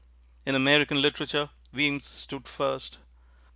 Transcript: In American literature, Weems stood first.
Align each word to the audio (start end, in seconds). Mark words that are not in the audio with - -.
In 0.47 0.55
American 0.55 0.99
literature, 0.99 1.51
Weems 1.71 2.07
stood 2.07 2.47
first. 2.47 2.97